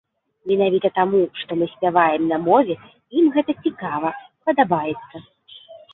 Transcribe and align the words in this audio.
Менавіта 0.51 0.87
таму, 0.99 1.19
што 1.41 1.57
мы 1.59 1.65
спяваем 1.73 2.25
на 2.33 2.37
мове, 2.47 2.75
ім 3.21 3.25
гэта 3.35 3.51
цікава, 3.67 4.09
падабаецца. 4.49 5.15